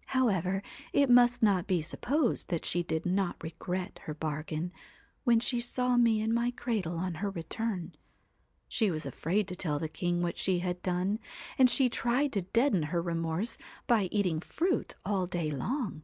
'However, 0.16 0.62
it 0.94 1.10
must 1.10 1.42
not 1.42 1.66
be 1.66 1.82
supposed 1.82 2.48
that 2.48 2.64
she 2.64 2.82
did 2.82 3.04
not 3.04 3.36
regret 3.42 4.00
her 4.04 4.14
bargain, 4.14 4.72
when 5.24 5.40
she 5.40 5.60
saw 5.60 5.98
me 5.98 6.22
in 6.22 6.32
my 6.32 6.52
cradle 6.52 6.96
on 6.96 7.16
her 7.16 7.28
return. 7.28 7.94
She 8.66 8.90
was 8.90 9.04
afraid 9.04 9.46
to 9.48 9.54
tell 9.54 9.78
the 9.78 9.90
king 9.90 10.22
what 10.22 10.38
she 10.38 10.60
had 10.60 10.80
done, 10.80 11.18
and 11.58 11.68
she 11.68 11.90
tried 11.90 12.32
to 12.32 12.40
deaden 12.40 12.84
her 12.84 13.02
remorse 13.02 13.58
by 13.86 14.04
eating 14.10 14.40
fruit 14.40 14.94
all 15.04 15.26
day 15.26 15.50
long. 15.50 16.02